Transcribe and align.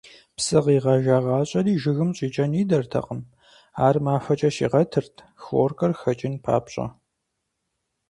Псы 0.35 0.57
къигъэжагъащӀэри 0.63 1.73
жыгым 1.81 2.09
щӀикӀэн 2.17 2.51
идэртэкъым, 2.61 3.21
ар 3.85 3.95
махуэкӀэ 4.05 4.49
щигъэтырт, 4.55 5.15
хлоркэр 5.43 5.91
хэкӀын 5.99 6.33
папщӀэ. 6.43 6.87